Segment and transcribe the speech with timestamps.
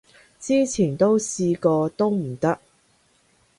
[0.39, 2.57] 之前都試過都唔得